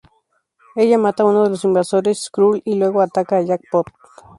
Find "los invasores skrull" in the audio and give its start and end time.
1.51-2.63